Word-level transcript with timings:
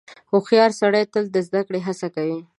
•هوښیار 0.31 0.71
سړی 0.81 1.03
تل 1.13 1.25
د 1.31 1.37
زدهکړې 1.47 1.79
هڅه 1.87 2.07
کوي. 2.15 2.39